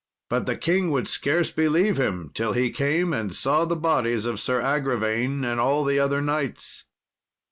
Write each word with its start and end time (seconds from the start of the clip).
But 0.31 0.47
the 0.47 0.57
king 0.57 0.89
would 0.89 1.07
scarce 1.07 1.51
believe 1.51 1.97
him 1.99 2.31
till 2.33 2.53
he 2.53 2.71
came 2.71 3.13
and 3.13 3.35
saw 3.35 3.65
the 3.65 3.75
bodies 3.75 4.25
of 4.25 4.39
Sir 4.39 4.59
Agravaine 4.59 5.45
and 5.45 5.59
all 5.59 5.83
the 5.83 5.99
other 5.99 6.23
knights. 6.23 6.85